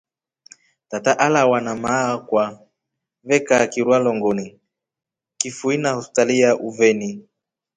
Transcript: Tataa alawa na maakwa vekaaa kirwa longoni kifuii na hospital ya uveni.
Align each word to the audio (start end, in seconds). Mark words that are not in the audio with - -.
Tataa 0.89 1.19
alawa 1.25 1.57
na 1.61 1.71
maakwa 1.75 2.67
vekaaa 3.23 3.67
kirwa 3.67 3.99
longoni 3.99 4.59
kifuii 5.37 5.77
na 5.77 5.91
hospital 5.93 6.31
ya 6.31 6.55
uveni. 6.59 7.27